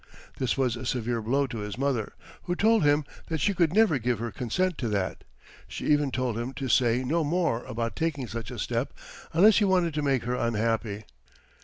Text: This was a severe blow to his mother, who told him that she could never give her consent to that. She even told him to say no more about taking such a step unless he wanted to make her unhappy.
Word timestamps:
This 0.39 0.57
was 0.57 0.75
a 0.75 0.83
severe 0.83 1.21
blow 1.21 1.45
to 1.45 1.59
his 1.59 1.77
mother, 1.77 2.13
who 2.45 2.55
told 2.55 2.83
him 2.83 3.05
that 3.27 3.39
she 3.39 3.53
could 3.53 3.71
never 3.71 3.99
give 3.99 4.17
her 4.17 4.31
consent 4.31 4.75
to 4.79 4.87
that. 4.87 5.23
She 5.67 5.85
even 5.93 6.09
told 6.09 6.39
him 6.39 6.53
to 6.53 6.67
say 6.69 7.03
no 7.03 7.23
more 7.23 7.63
about 7.65 7.95
taking 7.95 8.25
such 8.25 8.49
a 8.49 8.57
step 8.57 8.93
unless 9.31 9.57
he 9.59 9.65
wanted 9.65 9.93
to 9.93 10.01
make 10.01 10.23
her 10.23 10.33
unhappy. 10.33 11.05